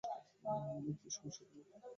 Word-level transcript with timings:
কী 0.99 1.09
সমস্যা 1.15 1.43
তোমার? 1.49 1.79